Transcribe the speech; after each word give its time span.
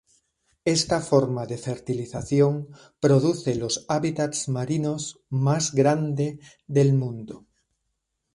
Esta 0.77 0.97
forma 1.09 1.43
de 1.45 1.57
fertilización 1.67 2.53
produce 2.99 3.53
los 3.53 3.85
hábitats 3.87 4.49
marinos 4.49 5.23
más 5.29 5.75
grande 5.75 6.39
del 6.67 6.93
mundo. 6.95 7.45